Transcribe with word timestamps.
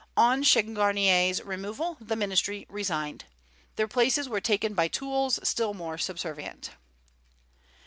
On 0.17 0.41
Changarnier's 0.41 1.43
removal 1.43 1.95
the 2.01 2.15
ministry 2.15 2.65
resigned. 2.69 3.25
Their 3.75 3.87
places 3.87 4.27
were 4.27 4.41
taken 4.41 4.73
by 4.73 4.87
tools 4.87 5.39
still 5.47 5.75
more 5.75 5.99
subservient. 5.99 6.71